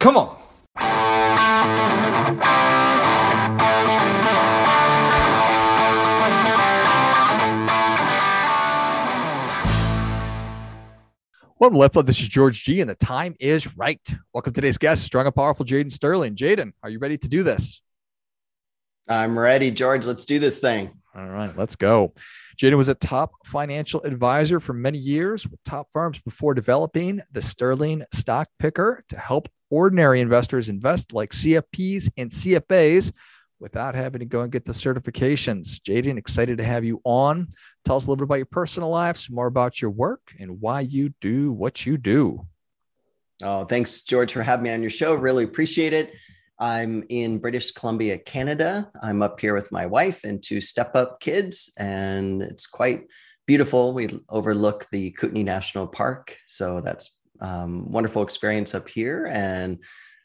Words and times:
Come 0.00 0.16
on. 0.16 0.34
Welcome 11.58 11.78
to 11.78 11.86
LifeBlood. 11.86 12.06
This 12.06 12.22
is 12.22 12.28
George 12.28 12.64
G, 12.64 12.80
and 12.80 12.88
the 12.88 12.94
time 12.94 13.36
is 13.38 13.76
right. 13.76 14.00
Welcome 14.32 14.54
to 14.54 14.60
today's 14.62 14.78
guest, 14.78 15.04
strong 15.04 15.26
and 15.26 15.34
powerful 15.34 15.66
Jaden 15.66 15.92
Sterling. 15.92 16.34
Jaden, 16.34 16.72
are 16.82 16.88
you 16.88 16.98
ready 16.98 17.18
to 17.18 17.28
do 17.28 17.42
this? 17.42 17.82
I'm 19.06 19.38
ready, 19.38 19.70
George. 19.70 20.06
Let's 20.06 20.24
do 20.24 20.38
this 20.38 20.60
thing. 20.60 20.92
All 21.14 21.28
right, 21.28 21.54
let's 21.58 21.76
go. 21.76 22.14
Jaden 22.56 22.78
was 22.78 22.88
a 22.88 22.94
top 22.94 23.32
financial 23.44 24.02
advisor 24.04 24.60
for 24.60 24.72
many 24.72 24.96
years 24.96 25.46
with 25.46 25.62
top 25.64 25.88
firms 25.92 26.18
before 26.20 26.54
developing 26.54 27.20
the 27.32 27.42
Sterling 27.42 28.02
Stock 28.14 28.48
Picker 28.58 29.04
to 29.10 29.18
help 29.18 29.50
ordinary 29.70 30.20
investors 30.20 30.68
invest 30.68 31.12
like 31.12 31.30
CFPs 31.30 32.10
and 32.16 32.30
CFAs 32.30 33.12
without 33.60 33.94
having 33.94 34.18
to 34.20 34.24
go 34.24 34.40
and 34.40 34.50
get 34.50 34.64
the 34.64 34.72
certifications. 34.72 35.80
Jaden, 35.80 36.18
excited 36.18 36.58
to 36.58 36.64
have 36.64 36.84
you 36.84 37.00
on. 37.04 37.48
Tell 37.84 37.96
us 37.96 38.06
a 38.06 38.10
little 38.10 38.16
bit 38.16 38.24
about 38.24 38.36
your 38.36 38.46
personal 38.46 38.88
life, 38.88 39.16
some 39.16 39.36
more 39.36 39.46
about 39.46 39.80
your 39.80 39.90
work, 39.90 40.34
and 40.38 40.60
why 40.60 40.80
you 40.80 41.12
do 41.20 41.52
what 41.52 41.86
you 41.86 41.96
do. 41.96 42.46
Oh, 43.42 43.64
thanks, 43.64 44.02
George, 44.02 44.32
for 44.32 44.42
having 44.42 44.64
me 44.64 44.72
on 44.72 44.82
your 44.82 44.90
show. 44.90 45.14
Really 45.14 45.44
appreciate 45.44 45.92
it. 45.92 46.12
I'm 46.58 47.04
in 47.08 47.38
British 47.38 47.70
Columbia, 47.70 48.18
Canada. 48.18 48.90
I'm 49.02 49.22
up 49.22 49.40
here 49.40 49.54
with 49.54 49.72
my 49.72 49.86
wife 49.86 50.24
and 50.24 50.42
two 50.42 50.60
step 50.60 50.94
up 50.94 51.20
kids, 51.20 51.72
and 51.78 52.42
it's 52.42 52.66
quite 52.66 53.06
beautiful. 53.46 53.94
We 53.94 54.20
overlook 54.28 54.86
the 54.92 55.10
Kootenay 55.12 55.42
National 55.42 55.86
Park. 55.86 56.36
So 56.46 56.82
that's 56.82 57.18
um, 57.40 57.90
wonderful 57.90 58.22
experience 58.22 58.74
up 58.74 58.88
here. 58.88 59.28
And 59.30 59.78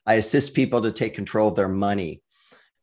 I 0.06 0.16
assist 0.16 0.54
people 0.54 0.82
to 0.82 0.92
take 0.92 1.16
control 1.16 1.48
of 1.50 1.56
their 1.56 1.70
money 1.70 2.22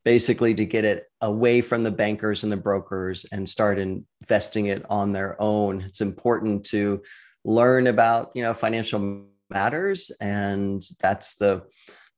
basically 0.05 0.55
to 0.55 0.65
get 0.65 0.85
it 0.85 1.05
away 1.21 1.61
from 1.61 1.85
the 1.85 1.91
bankers 1.91 2.43
and 2.43 2.51
the 2.51 2.57
brokers 2.57 3.25
and 3.31 3.49
start 3.49 3.79
investing 3.79 4.67
it 4.67 4.85
on 4.91 5.13
their 5.13 5.41
own. 5.41 5.81
It's 5.83 6.01
important 6.01 6.65
to 6.67 7.03
learn 7.45 7.87
about, 7.87 8.33
you 8.35 8.43
know, 8.43 8.53
financial 8.53 9.27
matters 9.51 10.11
and 10.21 10.83
that's 11.01 11.37
the 11.37 11.63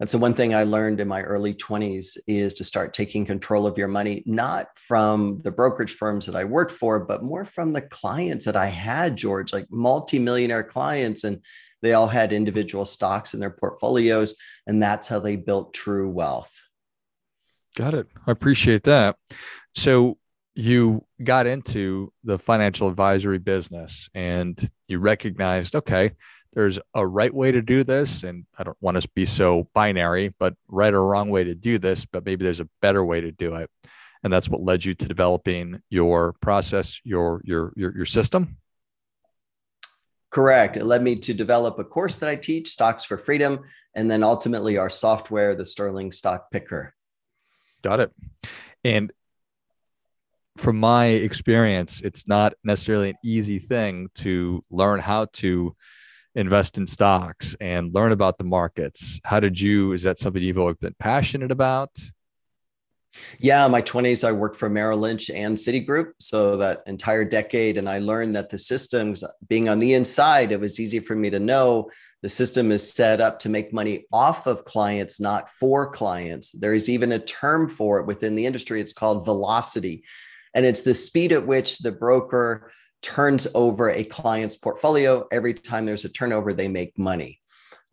that's 0.00 0.10
the 0.10 0.18
one 0.18 0.34
thing 0.34 0.54
I 0.54 0.64
learned 0.64 0.98
in 0.98 1.06
my 1.06 1.22
early 1.22 1.54
20s 1.54 2.18
is 2.26 2.52
to 2.54 2.64
start 2.64 2.92
taking 2.92 3.24
control 3.24 3.64
of 3.64 3.78
your 3.78 3.86
money, 3.86 4.24
not 4.26 4.66
from 4.76 5.40
the 5.42 5.52
brokerage 5.52 5.92
firms 5.92 6.26
that 6.26 6.34
I 6.34 6.42
worked 6.42 6.72
for, 6.72 6.98
but 6.98 7.22
more 7.22 7.44
from 7.44 7.70
the 7.70 7.82
clients 7.82 8.44
that 8.46 8.56
I 8.56 8.66
had, 8.66 9.16
George, 9.16 9.52
like 9.52 9.66
multi-millionaire 9.70 10.64
clients. 10.64 11.22
And 11.22 11.40
they 11.84 11.92
all 11.92 12.08
had 12.08 12.32
individual 12.32 12.86
stocks 12.86 13.34
in 13.34 13.40
their 13.40 13.50
portfolios. 13.50 14.36
And 14.66 14.82
that's 14.82 15.06
how 15.06 15.18
they 15.18 15.36
built 15.36 15.74
true 15.74 16.08
wealth. 16.08 16.50
Got 17.76 17.92
it. 17.92 18.06
I 18.26 18.30
appreciate 18.30 18.84
that. 18.84 19.16
So 19.74 20.16
you 20.54 21.04
got 21.22 21.46
into 21.46 22.10
the 22.22 22.38
financial 22.38 22.88
advisory 22.88 23.38
business 23.38 24.08
and 24.14 24.70
you 24.88 24.98
recognized, 24.98 25.76
okay, 25.76 26.12
there's 26.54 26.78
a 26.94 27.06
right 27.06 27.34
way 27.34 27.52
to 27.52 27.60
do 27.60 27.84
this. 27.84 28.22
And 28.22 28.46
I 28.56 28.62
don't 28.62 28.78
want 28.80 28.98
to 28.98 29.06
be 29.14 29.26
so 29.26 29.68
binary, 29.74 30.32
but 30.38 30.54
right 30.68 30.94
or 30.94 31.04
wrong 31.04 31.28
way 31.28 31.44
to 31.44 31.54
do 31.54 31.78
this, 31.78 32.06
but 32.06 32.24
maybe 32.24 32.44
there's 32.44 32.60
a 32.60 32.68
better 32.80 33.04
way 33.04 33.20
to 33.20 33.30
do 33.30 33.56
it. 33.56 33.68
And 34.22 34.32
that's 34.32 34.48
what 34.48 34.62
led 34.62 34.86
you 34.86 34.94
to 34.94 35.06
developing 35.06 35.82
your 35.90 36.32
process, 36.40 36.98
your 37.04 37.42
your 37.44 37.74
your, 37.76 37.94
your 37.94 38.06
system. 38.06 38.56
Correct. 40.34 40.76
It 40.76 40.84
led 40.84 41.00
me 41.00 41.14
to 41.14 41.32
develop 41.32 41.78
a 41.78 41.84
course 41.84 42.18
that 42.18 42.28
I 42.28 42.34
teach, 42.34 42.70
Stocks 42.70 43.04
for 43.04 43.16
Freedom, 43.16 43.60
and 43.94 44.10
then 44.10 44.24
ultimately 44.24 44.76
our 44.78 44.90
software, 44.90 45.54
the 45.54 45.64
Sterling 45.64 46.10
Stock 46.10 46.50
Picker. 46.50 46.92
Got 47.82 48.00
it. 48.00 48.12
And 48.82 49.12
from 50.56 50.80
my 50.80 51.06
experience, 51.06 52.00
it's 52.00 52.26
not 52.26 52.54
necessarily 52.64 53.10
an 53.10 53.16
easy 53.22 53.60
thing 53.60 54.08
to 54.16 54.64
learn 54.72 54.98
how 54.98 55.26
to 55.34 55.76
invest 56.34 56.78
in 56.78 56.88
stocks 56.88 57.54
and 57.60 57.94
learn 57.94 58.10
about 58.10 58.36
the 58.36 58.42
markets. 58.42 59.20
How 59.22 59.38
did 59.38 59.60
you, 59.60 59.92
is 59.92 60.02
that 60.02 60.18
something 60.18 60.42
you've 60.42 60.58
always 60.58 60.78
been 60.78 60.96
passionate 60.98 61.52
about? 61.52 61.90
Yeah, 63.44 63.68
my 63.68 63.82
20s, 63.82 64.26
I 64.26 64.32
worked 64.32 64.56
for 64.56 64.70
Merrill 64.70 65.00
Lynch 65.00 65.28
and 65.28 65.54
Citigroup. 65.54 66.12
So 66.18 66.56
that 66.56 66.82
entire 66.86 67.26
decade. 67.26 67.76
And 67.76 67.90
I 67.90 67.98
learned 67.98 68.34
that 68.36 68.48
the 68.48 68.58
systems 68.58 69.22
being 69.46 69.68
on 69.68 69.80
the 69.80 69.92
inside, 69.92 70.50
it 70.50 70.58
was 70.58 70.80
easy 70.80 70.98
for 70.98 71.14
me 71.14 71.28
to 71.28 71.38
know 71.38 71.90
the 72.22 72.30
system 72.30 72.72
is 72.72 72.90
set 72.90 73.20
up 73.20 73.38
to 73.40 73.50
make 73.50 73.70
money 73.70 74.06
off 74.10 74.46
of 74.46 74.64
clients, 74.64 75.20
not 75.20 75.50
for 75.50 75.90
clients. 75.90 76.52
There 76.52 76.72
is 76.72 76.88
even 76.88 77.12
a 77.12 77.18
term 77.18 77.68
for 77.68 78.00
it 78.00 78.06
within 78.06 78.34
the 78.34 78.46
industry. 78.46 78.80
It's 78.80 78.94
called 78.94 79.26
velocity. 79.26 80.04
And 80.54 80.64
it's 80.64 80.82
the 80.82 80.94
speed 80.94 81.30
at 81.30 81.46
which 81.46 81.80
the 81.80 81.92
broker 81.92 82.72
turns 83.02 83.46
over 83.54 83.90
a 83.90 84.04
client's 84.04 84.56
portfolio. 84.56 85.26
Every 85.30 85.52
time 85.52 85.84
there's 85.84 86.06
a 86.06 86.08
turnover, 86.08 86.54
they 86.54 86.68
make 86.68 86.96
money. 86.98 87.42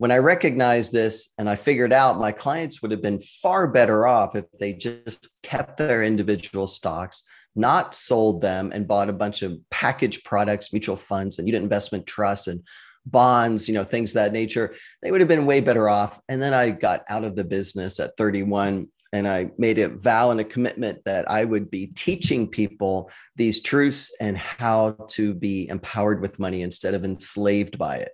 When 0.02 0.10
I 0.10 0.18
recognized 0.18 0.92
this 0.92 1.32
and 1.38 1.48
I 1.48 1.54
figured 1.54 1.92
out 1.92 2.18
my 2.18 2.32
clients 2.32 2.82
would 2.82 2.90
have 2.90 3.02
been 3.02 3.20
far 3.20 3.68
better 3.68 4.04
off 4.04 4.34
if 4.34 4.50
they 4.58 4.72
just 4.72 5.38
kept 5.44 5.76
their 5.76 6.02
individual 6.02 6.66
stocks, 6.66 7.22
not 7.54 7.94
sold 7.94 8.40
them 8.40 8.72
and 8.74 8.88
bought 8.88 9.08
a 9.08 9.12
bunch 9.12 9.42
of 9.42 9.60
package 9.70 10.24
products, 10.24 10.72
mutual 10.72 10.96
funds, 10.96 11.38
and 11.38 11.46
unit 11.46 11.62
investment 11.62 12.04
trusts 12.04 12.48
and 12.48 12.64
bonds, 13.06 13.68
you 13.68 13.74
know, 13.74 13.84
things 13.84 14.10
of 14.10 14.14
that 14.14 14.32
nature, 14.32 14.74
they 15.04 15.12
would 15.12 15.20
have 15.20 15.28
been 15.28 15.46
way 15.46 15.60
better 15.60 15.88
off. 15.88 16.18
And 16.28 16.42
then 16.42 16.52
I 16.52 16.70
got 16.70 17.04
out 17.08 17.22
of 17.22 17.36
the 17.36 17.44
business 17.44 18.00
at 18.00 18.16
31 18.16 18.88
and 19.12 19.28
I 19.28 19.52
made 19.56 19.78
a 19.78 19.88
vow 19.88 20.32
and 20.32 20.40
a 20.40 20.44
commitment 20.44 20.98
that 21.04 21.30
I 21.30 21.44
would 21.44 21.70
be 21.70 21.92
teaching 21.94 22.48
people 22.48 23.08
these 23.36 23.62
truths 23.62 24.12
and 24.20 24.36
how 24.36 24.96
to 25.10 25.32
be 25.32 25.68
empowered 25.68 26.20
with 26.20 26.40
money 26.40 26.62
instead 26.62 26.94
of 26.94 27.04
enslaved 27.04 27.78
by 27.78 27.98
it. 27.98 28.10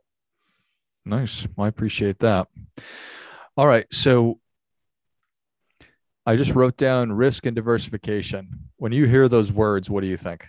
Nice. 1.04 1.46
Well, 1.56 1.64
I 1.64 1.68
appreciate 1.68 2.18
that. 2.20 2.48
All 3.56 3.66
right. 3.66 3.86
So 3.92 4.38
I 6.26 6.36
just 6.36 6.54
wrote 6.54 6.76
down 6.76 7.10
risk 7.10 7.46
and 7.46 7.56
diversification. 7.56 8.70
When 8.76 8.92
you 8.92 9.06
hear 9.06 9.28
those 9.28 9.50
words, 9.50 9.88
what 9.88 10.02
do 10.02 10.06
you 10.06 10.16
think? 10.16 10.44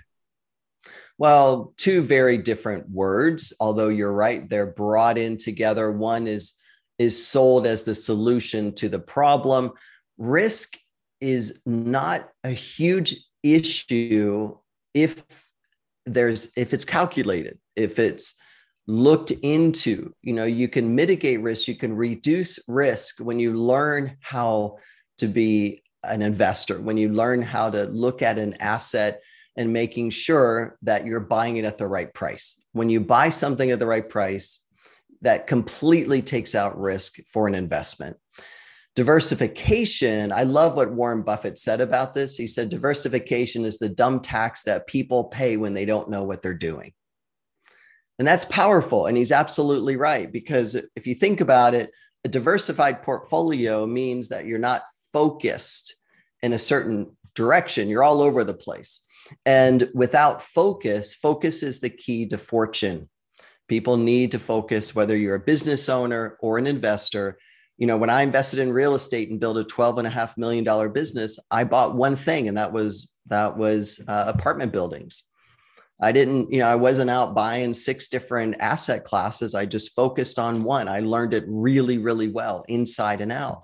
Well, 1.17 1.73
two 1.77 2.01
very 2.01 2.37
different 2.37 2.89
words, 2.89 3.53
although 3.59 3.89
you're 3.89 4.11
right, 4.11 4.49
they're 4.49 4.65
brought 4.65 5.17
in 5.17 5.37
together. 5.37 5.91
One 5.91 6.27
is 6.27 6.55
is 6.97 7.25
sold 7.25 7.65
as 7.65 7.83
the 7.83 7.95
solution 7.95 8.73
to 8.75 8.89
the 8.89 8.99
problem. 8.99 9.71
Risk 10.17 10.77
is 11.21 11.61
not 11.65 12.29
a 12.43 12.49
huge 12.49 13.15
issue 13.43 14.57
if 14.93 15.25
there's 16.05 16.51
if 16.57 16.73
it's 16.73 16.85
calculated, 16.85 17.59
if 17.75 17.99
it's 17.99 18.38
looked 18.89 19.29
into, 19.29 20.11
you 20.23 20.33
know, 20.33 20.45
you 20.45 20.67
can 20.67 20.95
mitigate 20.95 21.41
risk, 21.41 21.67
you 21.67 21.75
can 21.75 21.95
reduce 21.95 22.57
risk 22.67 23.19
when 23.19 23.39
you 23.39 23.53
learn 23.53 24.17
how 24.19 24.77
to 25.19 25.27
be 25.27 25.83
an 26.03 26.23
investor, 26.23 26.81
when 26.81 26.97
you 26.97 27.09
learn 27.09 27.39
how 27.39 27.69
to 27.69 27.83
look 27.83 28.23
at 28.23 28.39
an 28.39 28.55
asset 28.59 29.21
and 29.55 29.71
making 29.71 30.09
sure 30.09 30.75
that 30.81 31.05
you're 31.05 31.19
buying 31.19 31.57
it 31.57 31.65
at 31.65 31.77
the 31.77 31.87
right 31.87 32.11
price. 32.15 32.63
When 32.71 32.89
you 32.89 32.99
buy 32.99 33.29
something 33.29 33.69
at 33.69 33.77
the 33.77 33.85
right 33.85 34.09
price, 34.09 34.65
that 35.21 35.45
completely 35.45 36.23
takes 36.23 36.55
out 36.55 36.79
risk 36.79 37.17
for 37.31 37.47
an 37.47 37.53
investment. 37.53 38.17
Diversification, 38.95 40.31
I 40.31 40.43
love 40.43 40.73
what 40.73 40.91
Warren 40.91 41.21
Buffett 41.21 41.59
said 41.59 41.79
about 41.79 42.15
this. 42.15 42.37
He 42.37 42.47
said, 42.47 42.69
diversification 42.69 43.65
is 43.65 43.77
the 43.77 43.89
dumb 43.89 44.19
tax 44.19 44.63
that 44.63 44.87
people 44.87 45.25
pay 45.25 45.57
when 45.57 45.73
they 45.73 45.85
don't 45.85 46.09
know 46.09 46.23
what 46.23 46.41
they're 46.41 46.55
doing. 46.55 46.91
And 48.19 48.27
that's 48.27 48.45
powerful. 48.45 49.07
And 49.07 49.17
he's 49.17 49.31
absolutely 49.31 49.95
right. 49.95 50.31
Because 50.31 50.75
if 50.95 51.07
you 51.07 51.15
think 51.15 51.39
about 51.41 51.73
it, 51.73 51.89
a 52.25 52.29
diversified 52.29 53.01
portfolio 53.01 53.87
means 53.87 54.29
that 54.29 54.45
you're 54.45 54.59
not 54.59 54.83
focused 55.13 55.95
in 56.41 56.53
a 56.53 56.59
certain 56.59 57.15
direction, 57.33 57.89
you're 57.89 58.03
all 58.03 58.21
over 58.21 58.43
the 58.43 58.53
place. 58.53 59.05
And 59.45 59.89
without 59.93 60.41
focus, 60.41 61.13
focus 61.13 61.63
is 61.63 61.79
the 61.79 61.89
key 61.89 62.27
to 62.27 62.37
fortune. 62.37 63.09
People 63.67 63.97
need 63.97 64.31
to 64.31 64.39
focus, 64.39 64.95
whether 64.95 65.15
you're 65.15 65.35
a 65.35 65.39
business 65.39 65.87
owner 65.87 66.37
or 66.41 66.57
an 66.57 66.67
investor. 66.67 67.37
You 67.77 67.87
know, 67.87 67.97
when 67.97 68.09
I 68.09 68.23
invested 68.23 68.59
in 68.59 68.73
real 68.73 68.95
estate 68.95 69.29
and 69.29 69.39
built 69.39 69.57
a 69.57 69.63
twelve 69.63 69.99
and 69.99 70.07
a 70.07 70.09
half 70.09 70.35
million 70.37 70.63
dollar 70.63 70.89
business, 70.89 71.37
I 71.51 71.63
bought 71.63 71.95
one 71.95 72.15
thing, 72.15 72.47
and 72.47 72.57
that 72.57 72.73
was 72.73 73.15
that 73.27 73.57
was 73.57 74.03
uh, 74.07 74.25
apartment 74.27 74.73
buildings. 74.73 75.23
I 76.01 76.11
didn't, 76.11 76.51
you 76.51 76.59
know, 76.59 76.67
I 76.67 76.75
wasn't 76.75 77.09
out 77.09 77.35
buying 77.35 77.73
six 77.73 78.07
different 78.07 78.55
asset 78.59 79.03
classes. 79.03 79.53
I 79.53 79.65
just 79.65 79.95
focused 79.95 80.39
on 80.39 80.63
one. 80.63 80.87
I 80.87 81.01
learned 81.01 81.33
it 81.33 81.43
really, 81.47 81.97
really 81.97 82.29
well 82.29 82.63
inside 82.67 83.19
and 83.21 83.31
out. 83.31 83.63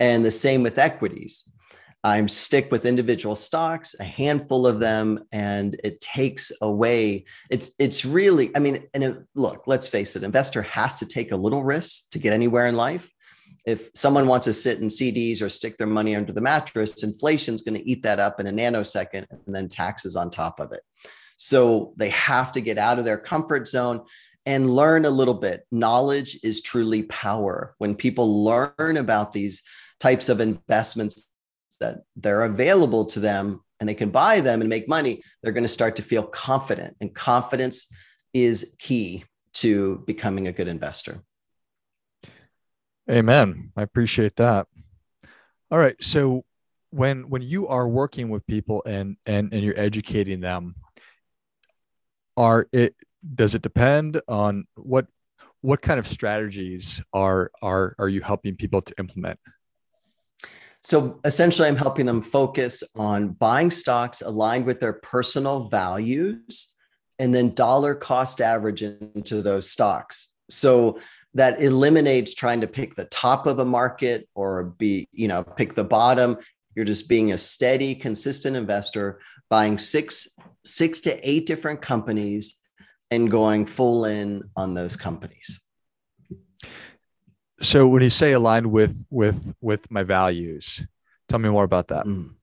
And 0.00 0.24
the 0.24 0.30
same 0.30 0.62
with 0.62 0.78
equities. 0.78 1.48
I'm 2.04 2.28
stick 2.28 2.70
with 2.70 2.86
individual 2.86 3.34
stocks, 3.34 3.96
a 3.98 4.04
handful 4.04 4.66
of 4.66 4.78
them, 4.78 5.24
and 5.32 5.80
it 5.82 6.00
takes 6.00 6.52
away. 6.60 7.24
It's 7.50 7.72
it's 7.80 8.04
really, 8.04 8.54
I 8.54 8.60
mean, 8.60 8.84
and 8.94 9.02
it, 9.02 9.16
look, 9.34 9.64
let's 9.66 9.88
face 9.88 10.14
it, 10.14 10.22
investor 10.22 10.62
has 10.62 10.94
to 10.96 11.06
take 11.06 11.32
a 11.32 11.36
little 11.36 11.64
risk 11.64 12.10
to 12.10 12.20
get 12.20 12.32
anywhere 12.32 12.66
in 12.68 12.76
life. 12.76 13.10
if 13.66 13.90
someone 13.94 14.28
wants 14.28 14.44
to 14.44 14.54
sit 14.54 14.80
in 14.80 14.88
CDs 14.88 15.42
or 15.42 15.50
stick 15.50 15.76
their 15.76 15.88
money 15.88 16.14
under 16.14 16.32
the 16.32 16.40
mattress, 16.40 17.02
inflation's 17.02 17.62
going 17.62 17.74
to 17.74 17.88
eat 17.88 18.02
that 18.04 18.20
up 18.20 18.38
in 18.38 18.46
a 18.46 18.52
nanosecond 18.52 19.26
and 19.30 19.54
then 19.54 19.68
taxes 19.68 20.14
on 20.14 20.30
top 20.30 20.60
of 20.60 20.72
it. 20.72 20.82
So 21.36 21.92
they 21.96 22.08
have 22.10 22.52
to 22.52 22.60
get 22.60 22.78
out 22.78 22.98
of 22.98 23.04
their 23.04 23.18
comfort 23.18 23.68
zone 23.68 24.02
and 24.46 24.70
learn 24.74 25.04
a 25.04 25.10
little 25.10 25.34
bit. 25.34 25.66
Knowledge 25.70 26.38
is 26.42 26.60
truly 26.60 27.02
power. 27.04 27.74
When 27.78 27.94
people 27.94 28.44
learn 28.44 28.96
about 28.96 29.32
these 29.32 29.62
types 30.00 30.28
of 30.28 30.40
investments 30.40 31.28
that 31.80 31.98
they're 32.16 32.42
available 32.42 33.04
to 33.06 33.20
them 33.20 33.60
and 33.80 33.88
they 33.88 33.94
can 33.94 34.10
buy 34.10 34.40
them 34.40 34.60
and 34.60 34.70
make 34.70 34.88
money, 34.88 35.22
they're 35.42 35.52
going 35.52 35.64
to 35.64 35.68
start 35.68 35.96
to 35.96 36.02
feel 36.02 36.22
confident. 36.22 36.96
And 37.00 37.14
confidence 37.14 37.92
is 38.32 38.74
key 38.78 39.24
to 39.54 40.02
becoming 40.06 40.48
a 40.48 40.52
good 40.52 40.68
investor. 40.68 41.22
Amen. 43.10 43.72
I 43.76 43.82
appreciate 43.82 44.36
that. 44.36 44.66
All 45.70 45.78
right. 45.78 45.96
So 46.02 46.44
when 46.90 47.28
when 47.28 47.42
you 47.42 47.68
are 47.68 47.88
working 47.88 48.28
with 48.28 48.46
people 48.46 48.82
and 48.86 49.16
and 49.26 49.52
and 49.52 49.62
you're 49.62 49.78
educating 49.78 50.40
them, 50.40 50.74
are 52.36 52.68
it 52.72 52.94
does 53.34 53.54
it 53.54 53.62
depend 53.62 54.20
on 54.28 54.66
what 54.76 55.06
what 55.60 55.82
kind 55.82 55.98
of 55.98 56.06
strategies 56.06 57.02
are 57.12 57.50
are 57.62 57.94
are 57.98 58.08
you 58.08 58.20
helping 58.20 58.56
people 58.56 58.82
to 58.82 58.94
implement? 58.98 59.38
So 60.82 61.18
essentially, 61.24 61.66
I'm 61.66 61.76
helping 61.76 62.06
them 62.06 62.22
focus 62.22 62.84
on 62.94 63.30
buying 63.30 63.72
stocks 63.72 64.22
aligned 64.22 64.66
with 64.66 64.78
their 64.78 64.92
personal 64.92 65.68
values 65.68 66.74
and 67.18 67.34
then 67.34 67.54
dollar 67.54 67.94
cost 67.94 68.40
average 68.40 68.82
into 68.82 69.42
those 69.42 69.68
stocks. 69.68 70.28
So 70.48 71.00
that 71.34 71.60
eliminates 71.60 72.34
trying 72.34 72.60
to 72.60 72.66
pick 72.66 72.94
the 72.94 73.06
top 73.06 73.46
of 73.46 73.58
a 73.58 73.64
market 73.64 74.28
or 74.34 74.64
be, 74.64 75.08
you 75.12 75.28
know, 75.28 75.42
pick 75.42 75.74
the 75.74 75.84
bottom. 75.84 76.38
You're 76.76 76.84
just 76.84 77.08
being 77.08 77.32
a 77.32 77.38
steady, 77.38 77.94
consistent 77.94 78.54
investor, 78.54 79.20
buying 79.48 79.78
six, 79.78 80.28
six 80.64 81.00
to 81.00 81.28
eight 81.28 81.46
different 81.46 81.80
companies 81.80 82.60
and 83.10 83.30
going 83.30 83.66
full 83.66 84.04
in 84.04 84.42
on 84.54 84.74
those 84.74 84.94
companies. 84.94 85.60
So 87.62 87.88
when 87.88 88.02
you 88.02 88.10
say 88.10 88.32
aligned 88.32 88.66
with 88.66 89.06
with 89.10 89.54
with 89.62 89.90
my 89.90 90.02
values, 90.02 90.86
tell 91.28 91.38
me 91.38 91.48
more 91.48 91.64
about 91.64 91.88
that. 91.88 92.04
Mm. 92.04 92.34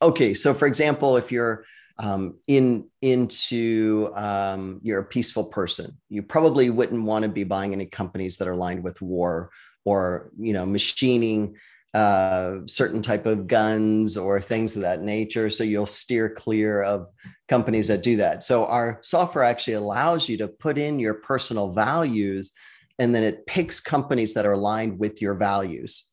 Okay, 0.00 0.34
so 0.34 0.54
for 0.54 0.66
example, 0.66 1.16
if 1.16 1.32
you're 1.32 1.64
um, 1.98 2.38
in 2.46 2.88
into 3.00 4.12
um, 4.14 4.80
you're 4.84 5.00
a 5.00 5.04
peaceful 5.04 5.44
person, 5.44 5.98
you 6.08 6.22
probably 6.22 6.70
wouldn't 6.70 7.02
want 7.02 7.24
to 7.24 7.28
be 7.28 7.42
buying 7.42 7.72
any 7.72 7.86
companies 7.86 8.36
that 8.36 8.46
are 8.46 8.52
aligned 8.52 8.84
with 8.84 9.02
war 9.02 9.50
or 9.84 10.30
you 10.38 10.52
know 10.52 10.64
machining 10.64 11.56
uh, 11.94 12.58
certain 12.66 13.00
type 13.00 13.24
of 13.24 13.46
guns 13.46 14.16
or 14.16 14.40
things 14.40 14.74
of 14.74 14.82
that 14.82 15.02
nature. 15.02 15.48
So 15.48 15.62
you'll 15.62 15.86
steer 15.86 16.28
clear 16.28 16.82
of 16.82 17.06
companies 17.48 17.86
that 17.88 18.02
do 18.02 18.16
that. 18.16 18.42
So 18.42 18.66
our 18.66 18.98
software 19.02 19.44
actually 19.44 19.74
allows 19.74 20.28
you 20.28 20.36
to 20.38 20.48
put 20.48 20.76
in 20.76 20.98
your 20.98 21.14
personal 21.14 21.72
values, 21.72 22.52
and 22.98 23.14
then 23.14 23.22
it 23.22 23.46
picks 23.46 23.78
companies 23.78 24.34
that 24.34 24.44
are 24.44 24.52
aligned 24.52 24.98
with 24.98 25.22
your 25.22 25.34
values. 25.34 26.10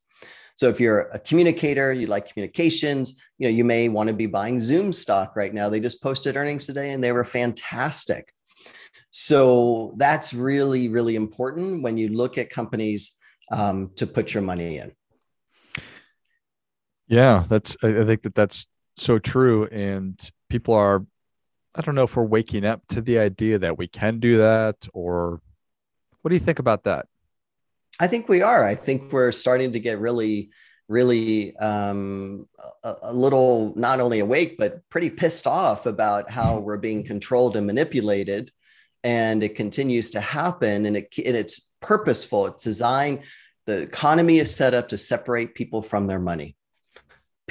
So 0.56 0.70
if 0.70 0.80
you're 0.80 1.10
a 1.14 1.18
communicator, 1.18 1.92
you 1.92 2.06
like 2.06 2.32
communications, 2.32 3.20
you 3.40 3.48
know, 3.48 3.52
you 3.52 3.64
may 3.64 3.90
want 3.90 4.10
to 4.10 4.14
be 4.14 4.28
buying 4.28 4.60
Zoom 4.60 4.92
stock 4.94 5.36
right 5.36 5.52
now. 5.52 5.70
They 5.70 5.80
just 5.80 6.04
posted 6.04 6.38
earnings 6.38 6.68
today 6.68 6.92
and 6.92 7.04
they 7.04 7.12
were 7.12 7.24
fantastic. 7.24 8.32
So 9.10 9.96
that's 9.98 10.34
really, 10.34 10.88
really 10.88 11.16
important 11.16 11.82
when 11.82 11.98
you 11.98 12.10
look 12.10 12.38
at 12.38 12.52
companies 12.52 13.12
um, 13.52 13.90
to 13.96 14.06
put 14.06 14.36
your 14.36 14.44
money 14.44 14.78
in. 14.78 14.92
Yeah, 17.12 17.44
that's, 17.50 17.76
I 17.84 18.06
think 18.06 18.22
that 18.22 18.36
that's 18.36 18.68
so 18.96 19.20
true. 19.20 19.66
And 19.66 20.18
people 20.50 20.74
are, 20.74 21.06
I 21.76 21.82
don't 21.82 21.94
know 21.94 22.04
if 22.04 22.16
we're 22.16 22.24
waking 22.24 22.66
up 22.66 22.88
to 22.88 23.02
the 23.02 23.20
idea 23.20 23.60
that 23.60 23.78
we 23.78 23.90
can 23.90 24.20
do 24.20 24.38
that 24.38 24.88
or 24.94 25.42
what 26.22 26.30
do 26.30 26.36
you 26.36 26.40
think 26.40 26.60
about 26.60 26.86
that? 26.86 27.08
I 28.00 28.08
think 28.08 28.30
we 28.30 28.42
are. 28.42 28.64
I 28.64 28.76
think 28.76 29.12
we're 29.12 29.34
starting 29.34 29.74
to 29.74 29.80
get 29.82 30.00
really, 30.00 30.52
really 30.88 31.54
um, 31.58 32.48
a, 32.82 32.96
a, 33.04 33.14
little 33.14 33.74
not 33.76 34.00
only 34.00 34.20
awake, 34.20 34.56
but 34.58 34.88
pretty 34.90 35.10
pissed 35.10 35.46
off 35.46 35.86
about 35.86 36.32
how 36.32 36.60
we're 36.60 36.78
being 36.78 37.04
controlled 37.04 37.58
and 37.58 37.68
manipulated. 37.68 38.52
And 39.04 39.44
it 39.44 39.56
continues 39.56 40.12
to 40.12 40.22
happen. 40.22 40.86
And, 40.86 40.96
it, 40.96 41.14
and 41.18 41.36
it's 41.36 41.72
purposeful, 41.82 42.46
it's 42.48 42.64
designed. 42.64 43.24
The 43.66 43.82
economy 43.82 44.40
is 44.40 44.56
set 44.56 44.74
up 44.74 44.90
to 44.90 44.98
separate 44.98 45.56
people 45.56 45.82
from 45.82 46.08
their 46.08 46.20
money, 46.20 46.56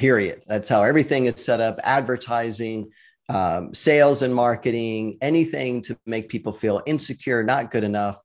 period. 0.00 0.42
That's 0.46 0.68
how 0.68 0.82
everything 0.82 1.26
is 1.26 1.44
set 1.44 1.60
up 1.60 1.78
advertising, 1.84 2.90
um, 3.28 3.74
sales 3.74 4.22
and 4.22 4.34
marketing, 4.34 5.18
anything 5.20 5.82
to 5.82 5.98
make 6.06 6.28
people 6.28 6.52
feel 6.52 6.82
insecure, 6.86 7.42
not 7.44 7.70
good 7.70 7.84
enough 7.84 8.20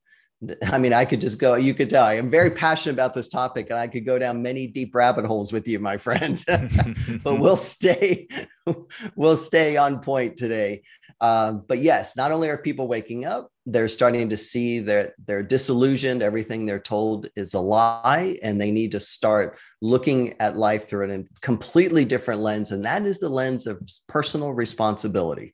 I 0.71 0.77
mean, 0.77 0.93
I 0.93 1.05
could 1.05 1.21
just 1.21 1.39
go, 1.39 1.55
you 1.55 1.73
could 1.73 1.89
tell 1.89 2.03
I 2.03 2.13
am 2.13 2.29
very 2.29 2.51
passionate 2.51 2.93
about 2.93 3.13
this 3.13 3.27
topic 3.27 3.67
and 3.69 3.79
I 3.79 3.87
could 3.87 4.05
go 4.05 4.19
down 4.19 4.41
many 4.41 4.67
deep 4.67 4.93
rabbit 4.93 5.25
holes 5.25 5.51
with 5.53 5.67
you, 5.67 5.79
my 5.79 5.97
friend. 5.97 6.41
but 7.23 7.35
we'll 7.35 7.57
stay, 7.75 8.27
we'll 9.15 9.37
stay 9.37 9.77
on 9.77 9.99
point 9.99 10.37
today. 10.37 10.83
Um, 11.21 11.63
but 11.67 11.79
yes, 11.79 12.15
not 12.15 12.31
only 12.31 12.49
are 12.49 12.57
people 12.57 12.87
waking 12.87 13.25
up, 13.25 13.49
they're 13.65 13.89
starting 13.89 14.29
to 14.29 14.37
see 14.37 14.79
that 14.79 15.13
they're 15.25 15.43
disillusioned, 15.43 16.21
everything 16.21 16.65
they're 16.65 16.79
told 16.79 17.27
is 17.35 17.53
a 17.53 17.59
lie, 17.59 18.37
and 18.43 18.61
they 18.61 18.71
need 18.71 18.91
to 18.91 18.99
start 18.99 19.57
looking 19.81 20.39
at 20.39 20.55
life 20.55 20.87
through 20.87 21.11
a 21.11 21.23
completely 21.41 22.05
different 22.05 22.41
lens. 22.41 22.71
And 22.71 22.85
that 22.85 23.05
is 23.05 23.19
the 23.19 23.29
lens 23.29 23.65
of 23.65 23.81
personal 24.07 24.53
responsibility. 24.53 25.53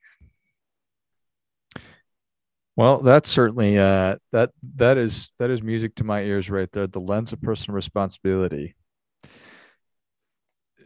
Well, 2.76 3.02
that's 3.02 3.30
certainly 3.30 3.78
uh, 3.78 4.16
that 4.32 4.52
that 4.76 4.98
is 4.98 5.30
that 5.38 5.50
is 5.50 5.62
music 5.62 5.96
to 5.96 6.04
my 6.04 6.22
ears 6.22 6.50
right 6.50 6.72
there. 6.72 6.88
The 6.88 7.00
lens 7.00 7.34
of 7.34 7.42
personal 7.42 7.76
responsibility. 7.76 8.76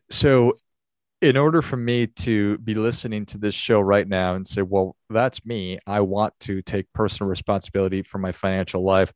So, 0.09 0.53
in 1.21 1.37
order 1.37 1.61
for 1.61 1.77
me 1.77 2.07
to 2.07 2.57
be 2.59 2.75
listening 2.75 3.25
to 3.27 3.37
this 3.37 3.55
show 3.55 3.79
right 3.79 4.07
now 4.07 4.35
and 4.35 4.47
say, 4.47 4.61
"Well, 4.61 4.95
that's 5.09 5.45
me. 5.45 5.79
I 5.87 6.01
want 6.01 6.33
to 6.41 6.61
take 6.61 6.91
personal 6.93 7.29
responsibility 7.29 8.01
for 8.01 8.17
my 8.17 8.31
financial 8.31 8.83
life," 8.83 9.13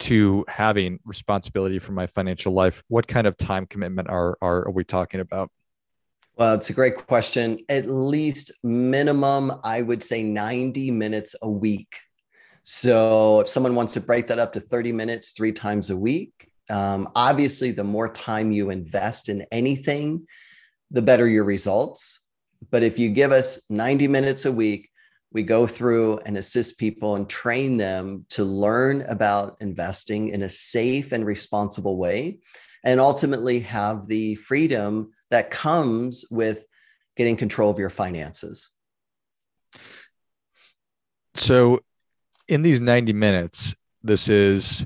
to 0.00 0.44
having 0.48 0.98
responsibility 1.04 1.78
for 1.78 1.92
my 1.92 2.06
financial 2.06 2.52
life, 2.52 2.82
what 2.88 3.06
kind 3.06 3.26
of 3.26 3.36
time 3.36 3.66
commitment 3.66 4.08
are 4.08 4.38
are, 4.40 4.66
are 4.66 4.72
we 4.72 4.84
talking 4.84 5.20
about? 5.20 5.50
Well, 6.36 6.54
it's 6.54 6.70
a 6.70 6.72
great 6.72 7.06
question. 7.06 7.58
At 7.68 7.88
least 7.88 8.52
minimum, 8.62 9.52
I 9.62 9.82
would 9.82 10.02
say 10.02 10.22
90 10.22 10.90
minutes 10.90 11.34
a 11.42 11.50
week 11.50 11.96
so 12.62 13.40
if 13.40 13.48
someone 13.48 13.74
wants 13.74 13.94
to 13.94 14.00
break 14.00 14.28
that 14.28 14.38
up 14.38 14.52
to 14.52 14.60
30 14.60 14.92
minutes 14.92 15.30
three 15.32 15.52
times 15.52 15.90
a 15.90 15.96
week, 15.96 16.50
um, 16.68 17.08
obviously, 17.16 17.72
the 17.72 17.84
more 17.84 18.12
time 18.12 18.52
you 18.52 18.70
invest 18.70 19.28
in 19.28 19.46
anything, 19.50 20.26
the 20.90 21.02
better 21.02 21.26
your 21.28 21.44
results. 21.44 22.20
But 22.70 22.82
if 22.82 22.98
you 22.98 23.10
give 23.10 23.32
us 23.32 23.62
90 23.70 24.08
minutes 24.08 24.44
a 24.44 24.52
week, 24.52 24.90
we 25.32 25.42
go 25.42 25.66
through 25.66 26.18
and 26.26 26.36
assist 26.36 26.78
people 26.78 27.14
and 27.14 27.28
train 27.28 27.76
them 27.76 28.26
to 28.30 28.44
learn 28.44 29.02
about 29.02 29.56
investing 29.60 30.30
in 30.30 30.42
a 30.42 30.48
safe 30.48 31.12
and 31.12 31.24
responsible 31.24 31.96
way, 31.96 32.40
and 32.84 33.00
ultimately 33.00 33.60
have 33.60 34.08
the 34.08 34.34
freedom 34.34 35.12
that 35.30 35.50
comes 35.50 36.24
with 36.30 36.64
getting 37.16 37.36
control 37.36 37.70
of 37.70 37.78
your 37.78 37.90
finances. 37.90 38.68
So, 41.36 41.80
in 42.48 42.62
these 42.62 42.80
90 42.80 43.12
minutes, 43.12 43.74
this 44.02 44.28
is 44.28 44.84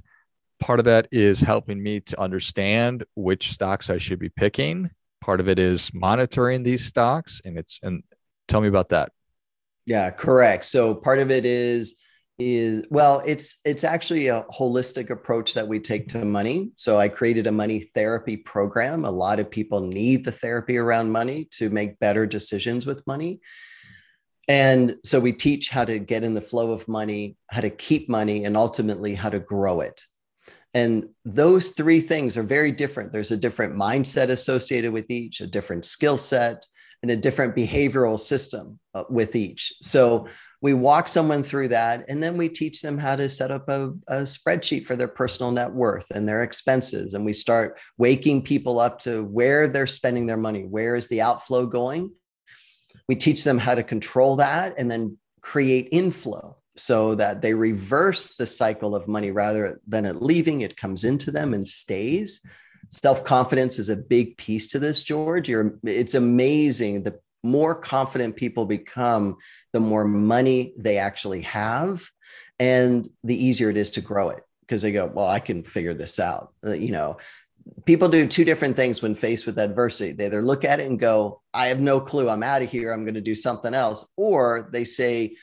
part 0.60 0.78
of 0.78 0.84
that 0.84 1.08
is 1.10 1.40
helping 1.40 1.82
me 1.82 2.00
to 2.00 2.20
understand 2.20 3.04
which 3.14 3.52
stocks 3.52 3.88
I 3.88 3.96
should 3.96 4.18
be 4.18 4.28
picking. 4.28 4.90
Part 5.24 5.40
of 5.40 5.48
it 5.48 5.58
is 5.58 5.90
monitoring 5.94 6.62
these 6.62 6.84
stocks 6.84 7.40
and 7.44 7.58
it's 7.58 7.80
and 7.82 8.02
tell 8.46 8.60
me 8.60 8.68
about 8.68 8.90
that. 8.90 9.10
Yeah, 9.86 10.10
correct. 10.10 10.66
So 10.66 10.94
part 10.94 11.18
of 11.18 11.30
it 11.30 11.46
is 11.46 11.96
is 12.38 12.84
well 12.90 13.22
it's 13.24 13.60
it's 13.64 13.84
actually 13.84 14.26
a 14.26 14.42
holistic 14.52 15.08
approach 15.08 15.54
that 15.54 15.68
we 15.68 15.78
take 15.78 16.08
to 16.08 16.24
money 16.24 16.72
so 16.74 16.98
i 16.98 17.08
created 17.08 17.46
a 17.46 17.52
money 17.52 17.78
therapy 17.94 18.36
program 18.36 19.04
a 19.04 19.10
lot 19.10 19.38
of 19.38 19.48
people 19.48 19.80
need 19.80 20.24
the 20.24 20.32
therapy 20.32 20.76
around 20.76 21.12
money 21.12 21.46
to 21.52 21.70
make 21.70 21.96
better 22.00 22.26
decisions 22.26 22.86
with 22.86 23.06
money 23.06 23.38
and 24.48 24.96
so 25.04 25.20
we 25.20 25.32
teach 25.32 25.70
how 25.70 25.84
to 25.84 25.98
get 25.98 26.22
in 26.22 26.34
the 26.34 26.40
flow 26.40 26.72
of 26.72 26.86
money, 26.86 27.36
how 27.50 27.62
to 27.62 27.70
keep 27.70 28.08
money, 28.08 28.44
and 28.44 28.56
ultimately 28.56 29.14
how 29.14 29.30
to 29.30 29.40
grow 29.40 29.80
it. 29.80 30.02
And 30.74 31.08
those 31.24 31.70
three 31.70 32.00
things 32.00 32.36
are 32.36 32.42
very 32.42 32.72
different. 32.72 33.12
There's 33.12 33.30
a 33.30 33.36
different 33.36 33.74
mindset 33.74 34.28
associated 34.28 34.92
with 34.92 35.08
each, 35.10 35.40
a 35.40 35.46
different 35.46 35.84
skill 35.84 36.18
set, 36.18 36.66
and 37.02 37.10
a 37.10 37.16
different 37.16 37.54
behavioral 37.54 38.18
system 38.18 38.78
uh, 38.94 39.04
with 39.08 39.36
each. 39.36 39.72
So 39.82 40.26
we 40.64 40.72
walk 40.72 41.06
someone 41.08 41.44
through 41.44 41.68
that 41.68 42.06
and 42.08 42.22
then 42.22 42.38
we 42.38 42.48
teach 42.48 42.80
them 42.80 42.96
how 42.96 43.14
to 43.14 43.28
set 43.28 43.50
up 43.50 43.68
a, 43.68 43.92
a, 44.08 44.22
spreadsheet 44.22 44.86
for 44.86 44.96
their 44.96 45.08
personal 45.08 45.52
net 45.52 45.70
worth 45.70 46.10
and 46.14 46.26
their 46.26 46.42
expenses 46.42 47.12
and 47.12 47.22
we 47.22 47.34
start 47.34 47.78
waking 47.98 48.40
people 48.40 48.80
up 48.80 48.98
to 49.00 49.24
where 49.24 49.68
they're 49.68 49.86
spending 49.86 50.24
their 50.24 50.38
money 50.38 50.62
where 50.62 50.96
is 50.96 51.06
the 51.08 51.20
outflow 51.20 51.66
going 51.66 52.10
we 53.08 53.14
teach 53.14 53.44
them 53.44 53.58
how 53.58 53.74
to 53.74 53.82
control 53.82 54.36
that 54.36 54.72
and 54.78 54.90
then 54.90 55.18
create 55.42 55.88
inflow 55.92 56.56
so 56.76 57.14
that 57.14 57.40
they 57.40 57.54
reverse 57.54 58.34
the 58.34 58.46
cycle 58.46 58.94
of 58.94 59.08
money 59.08 59.30
rather 59.30 59.80
than 59.86 60.04
it 60.04 60.16
leaving 60.16 60.60
it 60.60 60.76
comes 60.76 61.04
into 61.04 61.30
them 61.30 61.54
and 61.54 61.66
stays 61.66 62.44
self-confidence 62.90 63.78
is 63.78 63.88
a 63.88 63.96
big 63.96 64.36
piece 64.36 64.66
to 64.68 64.78
this 64.78 65.02
george 65.02 65.48
you're 65.48 65.78
it's 65.84 66.14
amazing 66.14 67.02
the 67.02 67.18
more 67.44 67.74
confident 67.74 68.34
people 68.34 68.64
become, 68.64 69.36
the 69.72 69.80
more 69.80 70.04
money 70.04 70.74
they 70.78 70.96
actually 70.96 71.42
have, 71.42 72.10
and 72.58 73.06
the 73.22 73.44
easier 73.44 73.70
it 73.70 73.76
is 73.76 73.90
to 73.90 74.00
grow 74.00 74.30
it 74.30 74.42
because 74.62 74.82
they 74.82 74.90
go, 74.90 75.06
Well, 75.06 75.28
I 75.28 75.40
can 75.40 75.62
figure 75.62 75.94
this 75.94 76.18
out. 76.18 76.54
Uh, 76.66 76.72
you 76.72 76.90
know, 76.90 77.18
people 77.84 78.08
do 78.08 78.26
two 78.26 78.44
different 78.44 78.76
things 78.76 79.02
when 79.02 79.14
faced 79.14 79.46
with 79.46 79.58
adversity. 79.58 80.12
They 80.12 80.26
either 80.26 80.42
look 80.42 80.64
at 80.64 80.80
it 80.80 80.86
and 80.86 80.98
go, 80.98 81.42
I 81.52 81.66
have 81.66 81.80
no 81.80 82.00
clue. 82.00 82.28
I'm 82.28 82.42
out 82.42 82.62
of 82.62 82.70
here. 82.70 82.92
I'm 82.92 83.04
going 83.04 83.14
to 83.14 83.20
do 83.20 83.34
something 83.34 83.74
else. 83.74 84.10
Or 84.16 84.68
they 84.72 84.84
say, 84.84 85.36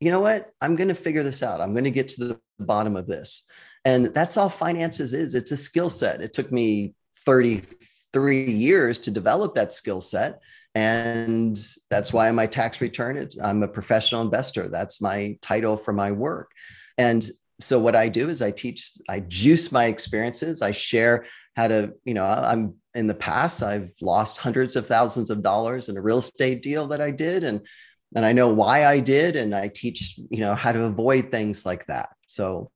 you 0.00 0.10
know 0.10 0.20
what? 0.20 0.52
I'm 0.60 0.76
going 0.76 0.88
to 0.88 0.94
figure 0.94 1.22
this 1.22 1.42
out. 1.42 1.60
I'm 1.60 1.72
going 1.72 1.84
to 1.84 1.90
get 1.90 2.08
to 2.08 2.24
the 2.24 2.40
bottom 2.58 2.96
of 2.96 3.06
this. 3.06 3.46
And 3.84 4.06
that's 4.06 4.36
all 4.36 4.48
finances 4.48 5.14
is. 5.14 5.34
It's 5.34 5.52
a 5.52 5.56
skill 5.56 5.90
set. 5.90 6.20
It 6.20 6.32
took 6.34 6.52
me 6.52 6.94
33 7.24 8.50
years 8.50 8.98
to 9.00 9.10
develop 9.10 9.54
that 9.54 9.72
skill 9.72 10.00
set 10.00 10.40
and 10.74 11.58
that's 11.90 12.12
why 12.12 12.30
my 12.30 12.46
tax 12.46 12.80
return 12.80 13.16
it's 13.16 13.38
i'm 13.40 13.62
a 13.62 13.68
professional 13.68 14.20
investor 14.20 14.68
that's 14.68 15.00
my 15.00 15.36
title 15.40 15.76
for 15.76 15.92
my 15.92 16.12
work 16.12 16.52
and 16.98 17.30
so 17.60 17.80
what 17.80 17.96
i 17.96 18.08
do 18.08 18.28
is 18.28 18.42
i 18.42 18.50
teach 18.50 18.92
i 19.08 19.18
juice 19.20 19.72
my 19.72 19.86
experiences 19.86 20.62
i 20.62 20.70
share 20.70 21.24
how 21.56 21.66
to 21.66 21.92
you 22.04 22.14
know 22.14 22.24
i'm 22.24 22.74
in 22.94 23.06
the 23.06 23.14
past 23.14 23.62
i've 23.62 23.90
lost 24.00 24.38
hundreds 24.38 24.76
of 24.76 24.86
thousands 24.86 25.30
of 25.30 25.42
dollars 25.42 25.88
in 25.88 25.96
a 25.96 26.02
real 26.02 26.18
estate 26.18 26.62
deal 26.62 26.86
that 26.86 27.00
i 27.00 27.10
did 27.10 27.44
and 27.44 27.66
and 28.14 28.24
i 28.24 28.32
know 28.32 28.52
why 28.52 28.86
i 28.86 28.98
did 28.98 29.36
and 29.36 29.54
i 29.54 29.68
teach 29.68 30.18
you 30.30 30.40
know 30.40 30.54
how 30.54 30.72
to 30.72 30.84
avoid 30.84 31.30
things 31.30 31.64
like 31.64 31.86
that 31.86 32.10
so 32.26 32.70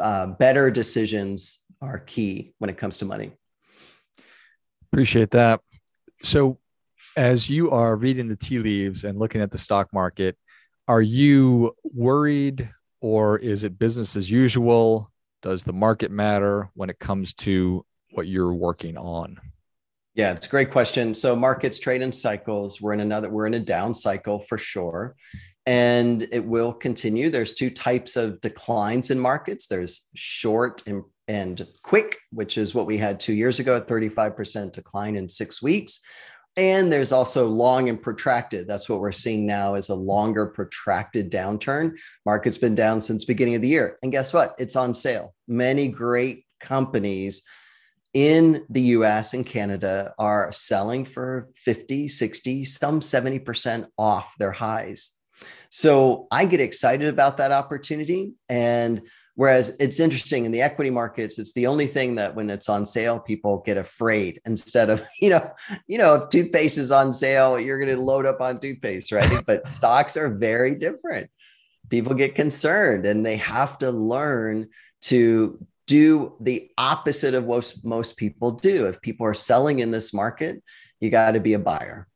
uh, 0.00 0.26
better 0.26 0.70
decisions 0.70 1.64
are 1.80 1.98
key 1.98 2.52
when 2.58 2.70
it 2.70 2.76
comes 2.78 2.98
to 2.98 3.04
money 3.04 3.32
appreciate 4.92 5.30
that 5.30 5.60
so 6.22 6.58
as 7.16 7.50
you 7.50 7.70
are 7.70 7.96
reading 7.96 8.28
the 8.28 8.36
tea 8.36 8.58
leaves 8.58 9.04
and 9.04 9.18
looking 9.18 9.40
at 9.40 9.50
the 9.50 9.58
stock 9.58 9.92
market, 9.92 10.36
are 10.88 11.02
you 11.02 11.74
worried 11.84 12.68
or 13.00 13.38
is 13.38 13.64
it 13.64 13.78
business 13.78 14.16
as 14.16 14.30
usual? 14.30 15.10
Does 15.42 15.64
the 15.64 15.72
market 15.72 16.10
matter 16.10 16.70
when 16.74 16.90
it 16.90 16.98
comes 16.98 17.34
to 17.34 17.84
what 18.12 18.26
you're 18.26 18.54
working 18.54 18.96
on? 18.96 19.40
Yeah, 20.14 20.32
it's 20.32 20.46
a 20.46 20.50
great 20.50 20.70
question. 20.70 21.14
So 21.14 21.36
markets 21.36 21.78
trade 21.78 22.02
in 22.02 22.12
cycles. 22.12 22.80
We're 22.80 22.94
in 22.94 23.00
another, 23.00 23.30
we're 23.30 23.46
in 23.46 23.54
a 23.54 23.60
down 23.60 23.94
cycle 23.94 24.40
for 24.40 24.58
sure. 24.58 25.14
And 25.66 26.26
it 26.32 26.44
will 26.44 26.72
continue. 26.72 27.30
There's 27.30 27.52
two 27.52 27.70
types 27.70 28.16
of 28.16 28.40
declines 28.40 29.10
in 29.10 29.20
markets. 29.20 29.66
There's 29.68 30.08
short 30.14 30.82
and, 30.86 31.04
and 31.28 31.66
quick, 31.82 32.16
which 32.32 32.58
is 32.58 32.74
what 32.74 32.86
we 32.86 32.98
had 32.98 33.20
two 33.20 33.34
years 33.34 33.60
ago, 33.60 33.76
a 33.76 33.80
35% 33.80 34.72
decline 34.72 35.16
in 35.16 35.28
six 35.28 35.62
weeks. 35.62 36.00
And 36.56 36.92
there's 36.92 37.12
also 37.12 37.46
long 37.46 37.88
and 37.88 38.02
protracted. 38.02 38.66
That's 38.66 38.88
what 38.88 39.00
we're 39.00 39.12
seeing 39.12 39.46
now 39.46 39.76
is 39.76 39.90
a 39.90 39.94
longer 39.94 40.46
protracted 40.46 41.30
downturn. 41.30 41.96
Market's 42.26 42.58
been 42.58 42.74
down 42.74 43.00
since 43.00 43.24
beginning 43.24 43.54
of 43.54 43.62
the 43.62 43.68
year. 43.68 43.96
And 44.02 44.10
guess 44.10 44.32
what? 44.32 44.56
It's 44.58 44.74
on 44.74 44.92
sale. 44.92 45.34
Many 45.46 45.86
great 45.86 46.46
companies 46.58 47.42
in 48.12 48.64
the 48.68 48.82
US 48.82 49.34
and 49.34 49.46
Canada 49.46 50.14
are 50.18 50.50
selling 50.52 51.04
for 51.04 51.46
50, 51.56 52.08
60, 52.08 52.64
some 52.64 53.00
70% 53.00 53.86
off 53.96 54.34
their 54.38 54.52
highs. 54.52 55.10
So 55.70 56.26
I 56.30 56.44
get 56.44 56.60
excited 56.60 57.08
about 57.08 57.36
that 57.36 57.52
opportunity. 57.52 58.32
And 58.48 59.02
Whereas 59.40 59.74
it's 59.80 60.00
interesting 60.00 60.44
in 60.44 60.52
the 60.52 60.60
equity 60.60 60.90
markets, 60.90 61.38
it's 61.38 61.54
the 61.54 61.66
only 61.66 61.86
thing 61.86 62.16
that 62.16 62.34
when 62.34 62.50
it's 62.50 62.68
on 62.68 62.84
sale, 62.84 63.18
people 63.18 63.62
get 63.64 63.78
afraid 63.78 64.38
instead 64.44 64.90
of, 64.90 65.02
you 65.22 65.30
know, 65.30 65.50
you 65.86 65.96
know, 65.96 66.16
if 66.16 66.28
toothpaste 66.28 66.76
is 66.76 66.90
on 66.90 67.14
sale, 67.14 67.58
you're 67.58 67.78
going 67.78 67.96
to 67.96 68.02
load 68.02 68.26
up 68.26 68.42
on 68.42 68.60
toothpaste, 68.60 69.12
right? 69.12 69.42
but 69.46 69.66
stocks 69.66 70.18
are 70.18 70.28
very 70.28 70.74
different. 70.74 71.30
People 71.88 72.12
get 72.12 72.34
concerned 72.34 73.06
and 73.06 73.24
they 73.24 73.38
have 73.38 73.78
to 73.78 73.90
learn 73.90 74.68
to 75.04 75.64
do 75.90 76.36
the 76.38 76.70
opposite 76.78 77.34
of 77.34 77.46
what 77.46 77.74
most 77.82 78.16
people 78.16 78.52
do. 78.52 78.86
If 78.86 79.00
people 79.00 79.26
are 79.26 79.34
selling 79.34 79.80
in 79.80 79.90
this 79.90 80.14
market, 80.14 80.62
you 81.00 81.10
got 81.10 81.32
to 81.32 81.40
be 81.40 81.54
a 81.54 81.58
buyer. 81.58 82.06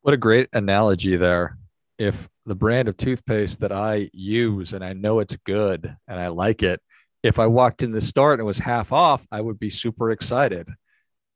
What 0.00 0.14
a 0.14 0.16
great 0.16 0.48
analogy 0.54 1.16
there. 1.16 1.58
If 1.98 2.26
the 2.46 2.54
brand 2.54 2.88
of 2.88 2.96
toothpaste 2.96 3.60
that 3.60 3.72
I 3.72 4.08
use 4.14 4.72
and 4.72 4.82
I 4.82 4.94
know 4.94 5.20
it's 5.20 5.36
good 5.44 5.94
and 6.08 6.18
I 6.18 6.28
like 6.28 6.62
it, 6.62 6.80
if 7.22 7.38
I 7.38 7.46
walked 7.46 7.82
in 7.82 7.92
the 7.92 8.00
store 8.00 8.32
and 8.32 8.40
it 8.40 8.44
was 8.44 8.58
half 8.58 8.90
off, 8.90 9.26
I 9.30 9.42
would 9.42 9.58
be 9.58 9.68
super 9.68 10.10
excited. 10.10 10.66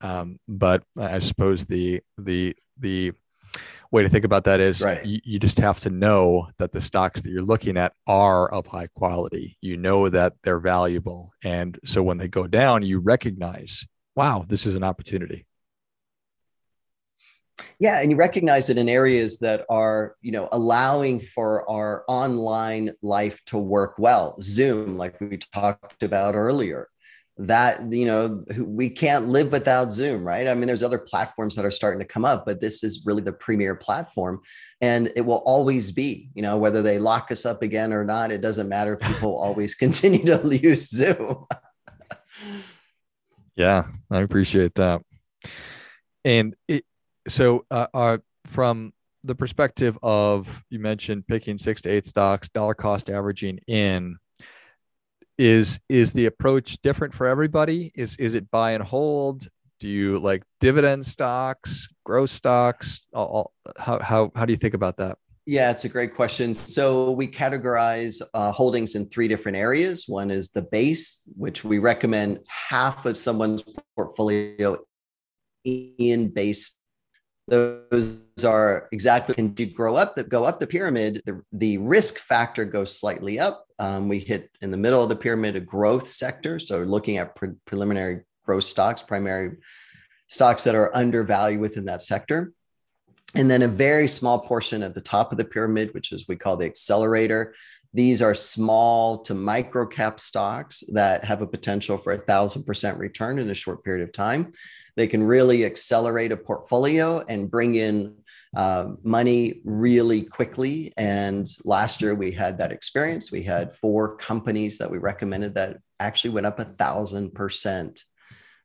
Um, 0.00 0.38
but 0.48 0.84
I 0.96 1.18
suppose 1.18 1.66
the 1.66 2.00
the 2.16 2.56
the 2.78 3.12
way 3.90 4.02
to 4.02 4.08
think 4.08 4.24
about 4.24 4.44
that 4.44 4.60
is 4.60 4.82
right. 4.82 5.04
you, 5.04 5.20
you 5.24 5.38
just 5.38 5.58
have 5.58 5.80
to 5.80 5.90
know 5.90 6.48
that 6.58 6.72
the 6.72 6.80
stocks 6.80 7.22
that 7.22 7.30
you're 7.30 7.42
looking 7.42 7.76
at 7.76 7.92
are 8.06 8.50
of 8.52 8.66
high 8.66 8.88
quality. 8.88 9.56
You 9.60 9.76
know 9.76 10.08
that 10.08 10.34
they're 10.42 10.60
valuable, 10.60 11.32
and 11.42 11.78
so 11.84 12.02
when 12.02 12.18
they 12.18 12.28
go 12.28 12.46
down, 12.46 12.82
you 12.82 12.98
recognize, 12.98 13.86
wow, 14.14 14.44
this 14.46 14.66
is 14.66 14.76
an 14.76 14.84
opportunity. 14.84 15.46
Yeah, 17.80 18.00
and 18.00 18.10
you 18.10 18.16
recognize 18.16 18.70
it 18.70 18.78
in 18.78 18.88
areas 18.88 19.38
that 19.38 19.64
are, 19.68 20.16
you 20.20 20.32
know, 20.32 20.48
allowing 20.52 21.20
for 21.20 21.68
our 21.70 22.04
online 22.08 22.92
life 23.02 23.40
to 23.46 23.58
work 23.58 23.94
well. 23.98 24.36
Zoom, 24.40 24.96
like 24.96 25.20
we 25.20 25.38
talked 25.52 26.02
about 26.02 26.34
earlier, 26.34 26.88
that 27.38 27.92
you 27.92 28.04
know 28.04 28.44
we 28.58 28.90
can't 28.90 29.28
live 29.28 29.52
without 29.52 29.92
Zoom, 29.92 30.26
right? 30.26 30.48
I 30.48 30.54
mean, 30.54 30.66
there's 30.66 30.82
other 30.82 30.98
platforms 30.98 31.54
that 31.54 31.64
are 31.64 31.70
starting 31.70 32.00
to 32.00 32.04
come 32.04 32.24
up, 32.24 32.44
but 32.44 32.60
this 32.60 32.82
is 32.82 33.02
really 33.06 33.22
the 33.22 33.32
premier 33.32 33.76
platform, 33.76 34.40
and 34.80 35.12
it 35.14 35.20
will 35.20 35.42
always 35.46 35.92
be. 35.92 36.30
You 36.34 36.42
know, 36.42 36.58
whether 36.58 36.82
they 36.82 36.98
lock 36.98 37.30
us 37.30 37.46
up 37.46 37.62
again 37.62 37.92
or 37.92 38.04
not, 38.04 38.32
it 38.32 38.40
doesn't 38.40 38.68
matter. 38.68 38.96
People 39.02 39.36
always 39.36 39.74
continue 39.74 40.24
to 40.26 40.58
use 40.62 40.90
Zoom. 40.90 41.46
yeah, 43.56 43.84
I 44.10 44.18
appreciate 44.18 44.74
that. 44.74 45.02
And 46.24 46.56
it, 46.66 46.84
so 47.28 47.64
uh, 47.70 47.86
uh, 47.94 48.18
from 48.46 48.92
the 49.22 49.34
perspective 49.34 49.96
of 50.02 50.64
you 50.70 50.80
mentioned 50.80 51.26
picking 51.28 51.56
six 51.56 51.82
to 51.82 51.90
eight 51.90 52.06
stocks, 52.06 52.48
dollar 52.48 52.74
cost 52.74 53.10
averaging 53.10 53.60
in, 53.68 54.16
is 55.38 55.78
is 55.88 56.12
the 56.12 56.26
approach 56.26 56.78
different 56.82 57.14
for 57.14 57.26
everybody? 57.26 57.92
Is 57.94 58.16
is 58.16 58.34
it 58.34 58.50
buy 58.50 58.72
and 58.72 58.82
hold? 58.82 59.48
Do 59.80 59.88
you 59.88 60.18
like 60.18 60.42
dividend 60.60 61.06
stocks, 61.06 61.88
growth 62.04 62.30
stocks? 62.30 63.06
All, 63.14 63.52
how 63.78 64.00
how 64.00 64.32
how 64.34 64.44
do 64.44 64.52
you 64.52 64.56
think 64.56 64.74
about 64.74 64.96
that? 64.96 65.18
Yeah, 65.46 65.70
it's 65.70 65.84
a 65.84 65.88
great 65.88 66.14
question. 66.14 66.54
So 66.54 67.12
we 67.12 67.26
categorize 67.26 68.20
uh, 68.34 68.52
holdings 68.52 68.96
in 68.96 69.08
three 69.08 69.28
different 69.28 69.56
areas. 69.56 70.04
One 70.06 70.30
is 70.30 70.50
the 70.50 70.60
base, 70.60 71.26
which 71.36 71.64
we 71.64 71.78
recommend 71.78 72.40
half 72.48 73.06
of 73.06 73.16
someone's 73.16 73.64
portfolio 73.96 74.76
in 75.64 76.28
base 76.28 76.76
those 77.48 78.26
are 78.44 78.88
exactly 78.92 79.34
can 79.34 79.54
you 79.56 79.66
grow 79.66 79.96
up 79.96 80.14
that 80.14 80.28
go 80.28 80.44
up 80.44 80.60
the 80.60 80.66
pyramid 80.66 81.22
the, 81.24 81.40
the 81.52 81.78
risk 81.78 82.18
factor 82.18 82.64
goes 82.64 82.98
slightly 82.98 83.40
up 83.40 83.64
um, 83.78 84.08
we 84.08 84.18
hit 84.18 84.50
in 84.60 84.70
the 84.70 84.76
middle 84.76 85.02
of 85.02 85.08
the 85.08 85.16
pyramid 85.16 85.56
a 85.56 85.60
growth 85.60 86.08
sector. 86.08 86.58
So 86.58 86.82
looking 86.82 87.18
at 87.18 87.34
pre- 87.34 87.54
preliminary 87.64 88.22
growth 88.44 88.64
stocks 88.64 89.02
primary 89.02 89.56
stocks 90.28 90.64
that 90.64 90.74
are 90.74 90.94
undervalued 90.96 91.60
within 91.60 91.84
that 91.86 92.02
sector. 92.02 92.52
And 93.34 93.50
then 93.50 93.62
a 93.62 93.68
very 93.68 94.08
small 94.08 94.38
portion 94.38 94.82
at 94.82 94.94
the 94.94 95.00
top 95.00 95.32
of 95.32 95.38
the 95.38 95.44
pyramid 95.44 95.92
which 95.94 96.12
is 96.12 96.26
we 96.28 96.36
call 96.36 96.56
the 96.56 96.66
accelerator. 96.66 97.54
These 97.94 98.20
are 98.20 98.34
small 98.34 99.18
to 99.22 99.34
micro 99.34 99.86
cap 99.86 100.20
stocks 100.20 100.84
that 100.92 101.24
have 101.24 101.40
a 101.40 101.46
potential 101.46 101.96
for 101.96 102.12
a 102.12 102.18
thousand 102.18 102.64
percent 102.64 102.98
return 102.98 103.38
in 103.38 103.50
a 103.50 103.54
short 103.54 103.82
period 103.82 104.02
of 104.02 104.12
time. 104.12 104.52
They 104.96 105.06
can 105.06 105.22
really 105.22 105.64
accelerate 105.64 106.32
a 106.32 106.36
portfolio 106.36 107.24
and 107.28 107.50
bring 107.50 107.76
in 107.76 108.16
uh, 108.56 108.92
money 109.02 109.60
really 109.64 110.22
quickly. 110.22 110.92
And 110.96 111.46
last 111.64 112.00
year 112.00 112.14
we 112.14 112.32
had 112.32 112.58
that 112.58 112.72
experience. 112.72 113.30
We 113.30 113.42
had 113.42 113.72
four 113.72 114.16
companies 114.16 114.78
that 114.78 114.90
we 114.90 114.98
recommended 114.98 115.54
that 115.54 115.78
actually 116.00 116.30
went 116.30 116.46
up 116.46 116.58
a 116.58 116.64
thousand 116.64 117.34
percent. 117.34 118.02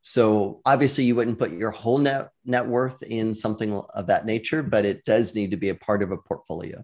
So 0.02 0.62
obviously 0.66 1.06
you 1.06 1.16
wouldn't 1.16 1.40
put 1.40 1.54
your 1.54 1.72
whole 1.72 1.98
net 1.98 2.30
net 2.46 2.68
worth 2.68 3.02
in 3.04 3.34
something 3.34 3.74
of 3.94 4.08
that 4.08 4.26
nature, 4.26 4.62
but 4.62 4.86
it 4.86 5.06
does 5.06 5.36
need 5.36 5.52
to 5.52 5.58
be 5.58 5.70
a 5.70 5.76
part 5.76 6.04
of 6.04 6.12
a 6.12 6.18
portfolio. 6.18 6.84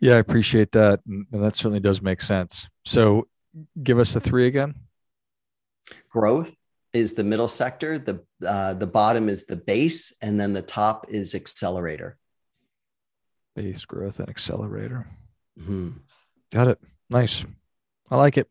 Yeah, 0.00 0.14
I 0.14 0.18
appreciate 0.18 0.72
that. 0.72 1.00
And 1.06 1.26
that 1.30 1.56
certainly 1.56 1.80
does 1.80 2.02
make 2.02 2.22
sense. 2.22 2.68
So 2.84 3.28
give 3.82 3.98
us 3.98 4.12
the 4.12 4.20
three 4.20 4.46
again. 4.46 4.74
Growth 6.08 6.56
is 6.92 7.14
the 7.14 7.24
middle 7.24 7.48
sector, 7.48 7.98
the 7.98 8.24
uh, 8.46 8.74
the 8.74 8.86
bottom 8.86 9.28
is 9.28 9.46
the 9.46 9.56
base, 9.56 10.16
and 10.22 10.40
then 10.40 10.52
the 10.52 10.62
top 10.62 11.06
is 11.08 11.34
accelerator. 11.34 12.16
Base 13.54 13.84
growth 13.84 14.20
and 14.20 14.28
accelerator. 14.28 15.06
Mm-hmm. 15.58 15.90
Got 16.52 16.68
it. 16.68 16.78
Nice. 17.08 17.44
I 18.10 18.16
like 18.16 18.38
it. 18.38 18.48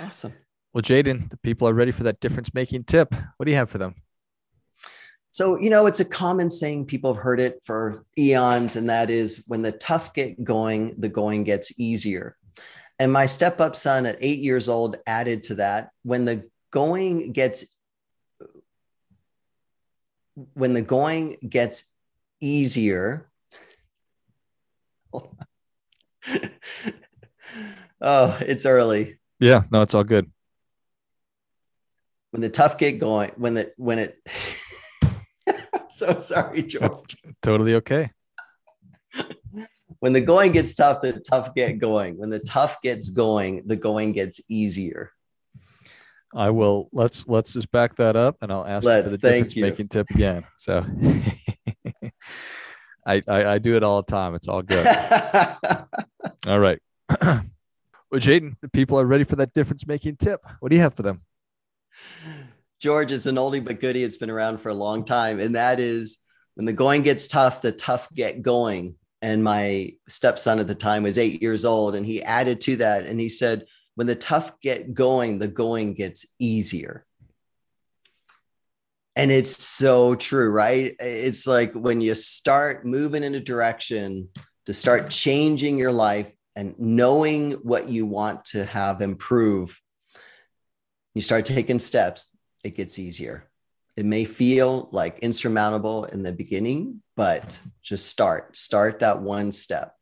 Awesome. 0.00 0.32
Well, 0.72 0.82
Jaden, 0.82 1.30
the 1.30 1.36
people 1.38 1.68
are 1.68 1.74
ready 1.74 1.92
for 1.92 2.04
that 2.04 2.20
difference 2.20 2.52
making 2.52 2.84
tip. 2.84 3.14
What 3.36 3.46
do 3.46 3.50
you 3.50 3.56
have 3.56 3.70
for 3.70 3.78
them? 3.78 3.94
So, 5.30 5.58
you 5.58 5.70
know, 5.70 5.86
it's 5.86 6.00
a 6.00 6.04
common 6.04 6.50
saying, 6.50 6.86
people 6.86 7.12
have 7.12 7.22
heard 7.22 7.40
it 7.40 7.60
for 7.62 8.04
eons, 8.16 8.76
and 8.76 8.88
that 8.88 9.10
is 9.10 9.44
when 9.46 9.62
the 9.62 9.72
tough 9.72 10.14
get 10.14 10.42
going, 10.42 10.94
the 10.98 11.08
going 11.08 11.44
gets 11.44 11.78
easier. 11.78 12.36
And 12.98 13.12
my 13.12 13.26
step 13.26 13.60
up 13.60 13.76
son 13.76 14.06
at 14.06 14.16
eight 14.20 14.40
years 14.40 14.68
old 14.68 14.96
added 15.06 15.42
to 15.44 15.56
that 15.56 15.90
when 16.02 16.24
the 16.24 16.48
going 16.70 17.32
gets 17.32 17.66
when 20.54 20.74
the 20.74 20.82
going 20.82 21.36
gets 21.48 21.90
easier 22.40 23.30
oh 28.00 28.38
it's 28.40 28.66
early. 28.66 29.18
Yeah 29.38 29.62
no 29.70 29.82
it's 29.82 29.94
all 29.94 30.04
good. 30.04 30.30
When 32.30 32.40
the 32.42 32.48
tough 32.50 32.78
get 32.78 32.98
going 32.98 33.30
when 33.36 33.54
the 33.54 33.72
when 33.76 33.98
it 33.98 34.18
so 35.90 36.18
sorry 36.18 36.62
george. 36.62 36.90
That's 36.90 37.16
totally 37.42 37.76
okay. 37.76 38.10
When 40.00 40.12
the 40.12 40.20
going 40.20 40.52
gets 40.52 40.74
tough 40.74 41.00
the 41.00 41.20
tough 41.20 41.54
get 41.54 41.78
going. 41.78 42.18
When 42.18 42.30
the 42.30 42.40
tough 42.40 42.82
gets 42.82 43.10
going 43.10 43.62
the 43.66 43.76
going 43.76 44.12
gets 44.12 44.40
easier 44.50 45.12
I 46.34 46.50
will 46.50 46.88
let's 46.92 47.28
let's 47.28 47.52
just 47.52 47.70
back 47.70 47.96
that 47.96 48.16
up 48.16 48.36
and 48.42 48.52
I'll 48.52 48.66
ask 48.66 48.84
let's, 48.84 49.04
for 49.04 49.10
the 49.10 49.18
difference 49.18 49.56
you. 49.56 49.62
making 49.62 49.88
tip 49.88 50.10
again. 50.10 50.44
So 50.56 50.84
I, 53.06 53.22
I, 53.28 53.44
I 53.44 53.58
do 53.58 53.76
it 53.76 53.82
all 53.84 54.02
the 54.02 54.10
time. 54.10 54.34
It's 54.34 54.48
all 54.48 54.62
good. 54.62 54.86
all 56.46 56.58
right. 56.58 56.80
well, 57.20 57.44
Jaden, 58.14 58.56
the 58.60 58.68
people 58.68 58.98
are 58.98 59.06
ready 59.06 59.22
for 59.24 59.36
that 59.36 59.54
difference 59.54 59.86
making 59.86 60.16
tip. 60.16 60.44
What 60.58 60.70
do 60.70 60.76
you 60.76 60.82
have 60.82 60.94
for 60.94 61.02
them? 61.02 61.22
George, 62.80 63.12
it's 63.12 63.26
an 63.26 63.36
oldie 63.36 63.64
but 63.64 63.80
goodie. 63.80 64.02
It's 64.02 64.16
been 64.16 64.30
around 64.30 64.60
for 64.60 64.70
a 64.70 64.74
long 64.74 65.04
time. 65.04 65.38
And 65.38 65.54
that 65.54 65.78
is 65.78 66.18
when 66.54 66.66
the 66.66 66.72
going 66.72 67.02
gets 67.02 67.28
tough, 67.28 67.62
the 67.62 67.72
tough 67.72 68.12
get 68.12 68.42
going. 68.42 68.96
And 69.22 69.42
my 69.42 69.92
stepson 70.08 70.58
at 70.58 70.66
the 70.66 70.74
time 70.74 71.04
was 71.04 71.16
eight 71.16 71.40
years 71.40 71.64
old. 71.64 71.94
And 71.94 72.04
he 72.04 72.22
added 72.22 72.60
to 72.62 72.76
that 72.76 73.06
and 73.06 73.20
he 73.20 73.28
said, 73.28 73.66
when 73.96 74.06
the 74.06 74.14
tough 74.14 74.60
get 74.60 74.94
going, 74.94 75.38
the 75.38 75.48
going 75.48 75.94
gets 75.94 76.26
easier. 76.38 77.04
And 79.16 79.32
it's 79.32 79.64
so 79.64 80.14
true, 80.14 80.50
right? 80.50 80.94
It's 81.00 81.46
like 81.46 81.72
when 81.72 82.02
you 82.02 82.14
start 82.14 82.84
moving 82.84 83.24
in 83.24 83.34
a 83.34 83.40
direction 83.40 84.28
to 84.66 84.74
start 84.74 85.08
changing 85.08 85.78
your 85.78 85.92
life 85.92 86.30
and 86.54 86.78
knowing 86.78 87.52
what 87.52 87.88
you 87.88 88.04
want 88.04 88.44
to 88.46 88.66
have 88.66 89.00
improve, 89.00 89.80
you 91.14 91.22
start 91.22 91.46
taking 91.46 91.78
steps, 91.78 92.36
it 92.62 92.76
gets 92.76 92.98
easier. 92.98 93.48
It 93.96 94.04
may 94.04 94.26
feel 94.26 94.90
like 94.92 95.20
insurmountable 95.20 96.04
in 96.04 96.22
the 96.22 96.32
beginning, 96.32 97.02
but 97.16 97.58
just 97.82 98.08
start, 98.08 98.54
start 98.54 99.00
that 99.00 99.22
one 99.22 99.52
step. 99.52 99.94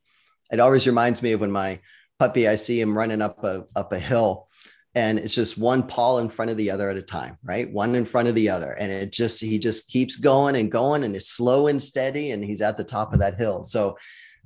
It 0.50 0.58
always 0.58 0.88
reminds 0.88 1.22
me 1.22 1.32
of 1.32 1.40
when 1.40 1.52
my 1.52 1.78
puppy, 2.18 2.48
I 2.48 2.54
see 2.54 2.80
him 2.80 2.96
running 2.96 3.22
up 3.22 3.44
a 3.44 3.64
up 3.74 3.92
a 3.92 3.98
hill, 3.98 4.48
and 4.94 5.18
it's 5.18 5.34
just 5.34 5.58
one 5.58 5.82
paw 5.86 6.18
in 6.18 6.28
front 6.28 6.50
of 6.50 6.56
the 6.56 6.70
other 6.70 6.88
at 6.90 6.96
a 6.96 7.02
time, 7.02 7.38
right? 7.42 7.70
One 7.70 7.94
in 7.94 8.04
front 8.04 8.28
of 8.28 8.34
the 8.34 8.50
other, 8.50 8.72
and 8.72 8.92
it 8.92 9.12
just 9.12 9.40
he 9.40 9.58
just 9.58 9.88
keeps 9.88 10.16
going 10.16 10.56
and 10.56 10.70
going, 10.70 11.04
and 11.04 11.14
is 11.16 11.28
slow 11.28 11.66
and 11.66 11.82
steady, 11.82 12.30
and 12.30 12.44
he's 12.44 12.60
at 12.60 12.76
the 12.76 12.84
top 12.84 13.12
of 13.12 13.20
that 13.20 13.38
hill. 13.38 13.62
So 13.62 13.96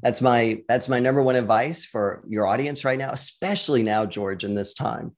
that's 0.02 0.20
my 0.20 0.62
that's 0.68 0.88
my 0.88 1.00
number 1.00 1.22
one 1.22 1.36
advice 1.36 1.84
for 1.84 2.24
your 2.28 2.46
audience 2.46 2.84
right 2.84 2.98
now, 2.98 3.10
especially 3.10 3.82
now, 3.82 4.06
George, 4.06 4.44
in 4.44 4.54
this 4.54 4.74
time. 4.74 5.16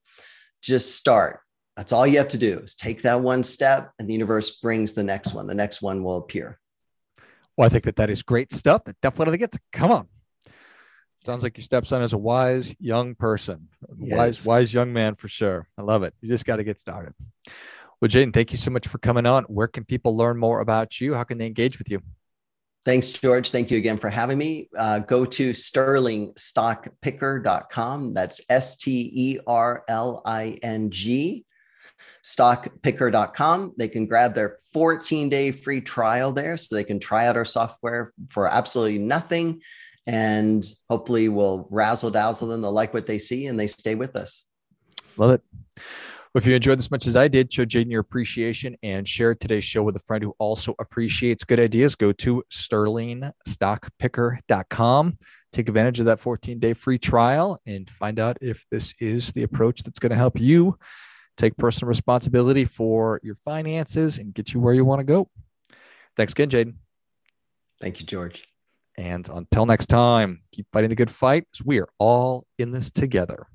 Just 0.63 0.95
start. 0.97 1.41
That's 1.77 1.93
all 1.93 2.07
you 2.07 2.19
have 2.19 2.29
to 2.29 2.39
do 2.39 2.59
is 2.59 2.75
take 2.75 3.03
that 3.03 3.21
one 3.21 3.45
step, 3.45 3.93
and 3.99 4.09
the 4.09 4.13
universe 4.13 4.59
brings 4.59 4.95
the 4.95 5.05
next 5.05 5.35
one. 5.35 5.47
The 5.47 5.55
next 5.55 5.81
one 5.81 6.03
will 6.03 6.17
appear. 6.17 6.59
Well, 7.57 7.67
I 7.67 7.69
think 7.69 7.85
that 7.85 7.97
that 7.97 8.11
is 8.11 8.23
great 8.23 8.53
stuff. 8.53 8.85
That 8.85 9.01
definitely 9.01 9.39
gets. 9.39 9.59
Come 9.73 9.91
on, 9.91 10.09
Sounds 11.25 11.43
like 11.43 11.59
your 11.59 11.65
stepson 11.65 12.03
is 12.03 12.15
a 12.15 12.19
wise 12.19 12.75
young 12.81 13.15
person, 13.15 13.69
yes. 13.99 14.17
wise, 14.17 14.47
wise 14.47 14.75
young 14.75 14.93
man 14.93 15.15
for 15.15 15.29
sure. 15.29 15.69
I 15.77 15.83
love 15.83 16.03
it. 16.03 16.15
You 16.23 16.31
just 16.31 16.47
got 16.47 16.57
to 16.57 16.65
get 16.65 16.81
started. 16.81 17.13
Well, 18.01 18.09
Jaden, 18.09 18.33
thank 18.33 18.53
you 18.53 18.59
so 18.59 18.71
much 18.71 18.89
for 18.89 18.97
coming 18.97 19.27
on. 19.27 19.45
Where 19.45 19.69
can 19.69 19.85
people 19.85 20.17
learn 20.17 20.39
more 20.39 20.61
about 20.61 20.99
you? 20.99 21.13
How 21.13 21.25
can 21.25 21.37
they 21.37 21.45
engage 21.45 21.79
with 21.79 21.91
you? 21.91 22.01
Thanks, 22.87 23.11
George. 23.11 23.51
Thank 23.51 23.71
you 23.71 23.77
again 23.77 23.99
for 23.99 24.09
having 24.09 24.39
me. 24.39 24.71
Uh, 24.77 25.01
go 25.01 25.27
to 25.27 25.51
sterlingstockpicker.com. 25.51 28.15
That's 28.15 28.41
S 28.49 28.77
T 28.77 29.13
E 29.15 29.39
R 29.47 29.85
L 29.87 30.23
I 30.25 30.59
N 30.63 30.91
G, 30.91 31.45
stockpicker.com. 32.25 33.75
They 33.77 33.89
can 33.89 34.07
grab 34.07 34.35
their 34.35 34.57
14 34.73 35.29
day 35.29 35.51
free 35.51 35.83
trial 35.83 36.33
there 36.33 36.57
so 36.57 36.75
they 36.75 36.85
can 36.85 36.99
try 36.99 37.27
out 37.27 37.37
our 37.37 37.45
software 37.45 38.15
for 38.31 38.49
absolutely 38.49 38.97
nothing 38.97 39.61
and 40.11 40.63
hopefully 40.89 41.29
we'll 41.29 41.69
razzle 41.71 42.11
dazzle 42.11 42.49
them. 42.49 42.63
They'll 42.63 42.73
like 42.73 42.93
what 42.93 43.07
they 43.07 43.21
see 43.21 43.47
and 43.47 43.61
they 43.61 43.69
stay 43.69 43.95
with 43.95 44.17
us. 44.17 44.51
Love 45.17 45.31
it. 45.31 45.41
Well, 45.77 46.41
if 46.41 46.47
you 46.47 46.57
enjoyed 46.57 46.79
this 46.79 46.91
much 46.91 47.07
as 47.07 47.15
I 47.15 47.29
did, 47.29 47.53
show 47.53 47.65
Jaden 47.65 47.93
your 47.93 48.01
appreciation 48.01 48.77
and 48.83 49.07
share 49.07 49.37
today's 49.37 49.63
show 49.63 49.85
with 49.85 49.95
a 49.95 50.01
friend 50.01 50.25
who 50.25 50.35
also 50.41 50.75
appreciates 50.81 51.45
good 51.45 51.61
ideas. 51.61 51.95
Go 51.95 52.11
to 52.13 52.43
sterlingstockpicker.com. 52.53 55.19
Take 55.53 55.69
advantage 55.69 56.01
of 56.01 56.07
that 56.07 56.19
14 56.19 56.59
day 56.59 56.73
free 56.73 56.99
trial 56.99 57.57
and 57.65 57.89
find 57.89 58.19
out 58.19 58.37
if 58.41 58.67
this 58.69 58.93
is 58.99 59.31
the 59.33 59.45
approach 59.45 59.85
that's 59.85 60.01
going 60.01 60.11
to 60.11 60.17
help 60.17 60.41
you 60.41 60.77
take 61.37 61.57
personal 61.57 61.89
responsibility 61.89 62.65
for 62.65 63.21
your 63.23 63.37
finances 63.45 64.19
and 64.19 64.35
get 64.35 64.53
you 64.53 64.59
where 64.59 64.75
you 64.75 64.85
want 64.85 64.99
to 64.99 65.05
go. 65.05 65.31
Thanks 66.17 66.33
again, 66.33 66.49
Jaden. 66.49 66.75
Thank 67.81 68.01
you, 68.01 68.07
George. 68.07 68.50
And 68.99 69.29
until 69.29 69.67
next 69.67 69.87
time, 69.87 70.43
keep 70.53 70.67
fighting 70.73 70.91
the 70.91 70.97
good 70.97 71.11
fight. 71.11 71.47
We 71.65 71.81
are 71.81 71.89
all 71.99 72.47
in 72.59 72.71
this 72.71 72.91
together. 72.91 73.47